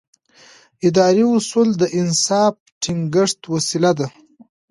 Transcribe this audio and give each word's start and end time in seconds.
اداري 0.87 1.25
اصول 1.37 1.69
د 1.81 1.83
انصاف 1.99 2.53
د 2.61 2.63
ټینګښت 2.83 3.39
وسیله 3.53 3.91
ده. 3.99 4.07